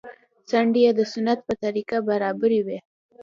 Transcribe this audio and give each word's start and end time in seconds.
څنډې 0.49 0.81
يې 0.85 0.91
د 0.99 1.01
سنت 1.11 1.39
په 1.47 1.53
طريقه 1.63 1.97
برابرې 2.09 2.61
وې. 2.65 2.79